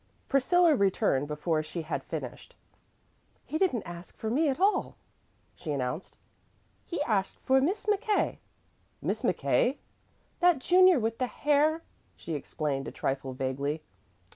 [0.27, 2.55] Priscilla returned before she had finished.
[3.45, 4.95] "He didn't ask for me at all,"
[5.53, 6.17] she announced.
[6.87, 8.39] "He asked for Miss McKay."
[8.99, 9.77] "Miss McKay?"
[10.39, 11.83] "That junior with the hair,"
[12.15, 13.83] she explained a trifle vaguely.